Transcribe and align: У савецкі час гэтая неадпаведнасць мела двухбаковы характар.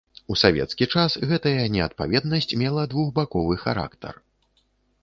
У 0.35 0.35
савецкі 0.43 0.87
час 0.95 1.17
гэтая 1.31 1.67
неадпаведнасць 1.75 2.51
мела 2.63 2.87
двухбаковы 2.95 3.55
характар. 3.67 4.13